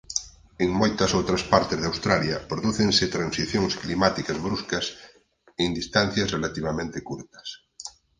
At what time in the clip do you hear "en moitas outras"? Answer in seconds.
0.63-1.43